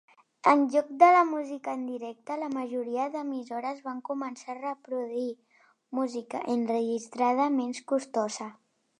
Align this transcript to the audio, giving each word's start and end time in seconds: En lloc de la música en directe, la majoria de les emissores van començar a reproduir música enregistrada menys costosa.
En 0.51 0.61
lloc 0.75 0.87
de 1.01 1.07
la 1.15 1.19
música 1.31 1.73
en 1.75 1.81
directe, 1.89 2.37
la 2.43 2.47
majoria 2.53 3.03
de 3.15 3.19
les 3.19 3.25
emissores 3.27 3.83
van 3.89 3.99
començar 4.09 4.51
a 4.55 4.59
reproduir 4.61 5.27
música 5.99 6.41
enregistrada 6.55 7.51
menys 7.59 7.83
costosa. 7.93 8.49